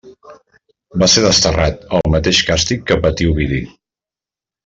Va 1.03 1.09
ser 1.15 1.23
desterrat, 1.25 1.85
el 1.97 2.09
mateix 2.15 2.41
càstig 2.49 2.83
que 2.91 2.99
patí 3.05 3.31
Ovidi. 3.35 3.61